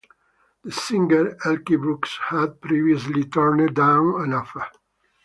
[0.63, 4.65] The singer Elkie Brooks had previously turned down an offer.